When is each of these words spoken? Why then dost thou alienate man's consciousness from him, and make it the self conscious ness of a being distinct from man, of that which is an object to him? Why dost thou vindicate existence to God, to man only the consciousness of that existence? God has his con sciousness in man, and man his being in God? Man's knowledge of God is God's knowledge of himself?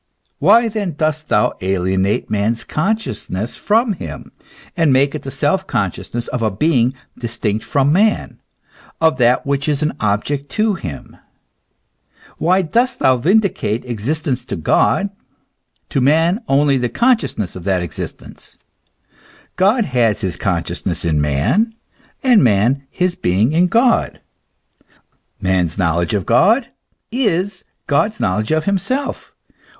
Why 0.39 0.67
then 0.67 0.93
dost 0.95 1.27
thou 1.29 1.53
alienate 1.61 2.27
man's 2.27 2.63
consciousness 2.63 3.55
from 3.55 3.93
him, 3.93 4.31
and 4.75 4.91
make 4.91 5.13
it 5.13 5.21
the 5.21 5.29
self 5.29 5.67
conscious 5.67 6.11
ness 6.11 6.27
of 6.29 6.41
a 6.41 6.49
being 6.49 6.95
distinct 7.19 7.63
from 7.63 7.93
man, 7.93 8.41
of 8.99 9.19
that 9.19 9.45
which 9.45 9.69
is 9.69 9.83
an 9.83 9.93
object 9.99 10.49
to 10.53 10.73
him? 10.73 11.17
Why 12.39 12.63
dost 12.63 12.97
thou 12.97 13.17
vindicate 13.17 13.85
existence 13.85 14.43
to 14.45 14.55
God, 14.55 15.11
to 15.89 16.01
man 16.01 16.41
only 16.47 16.79
the 16.79 16.89
consciousness 16.89 17.55
of 17.55 17.63
that 17.65 17.83
existence? 17.83 18.57
God 19.55 19.85
has 19.85 20.21
his 20.21 20.35
con 20.35 20.63
sciousness 20.63 21.05
in 21.05 21.21
man, 21.21 21.75
and 22.23 22.43
man 22.43 22.87
his 22.89 23.13
being 23.13 23.51
in 23.51 23.67
God? 23.67 24.19
Man's 25.39 25.77
knowledge 25.77 26.15
of 26.15 26.25
God 26.25 26.69
is 27.11 27.63
God's 27.85 28.19
knowledge 28.19 28.51
of 28.51 28.65
himself? 28.65 29.31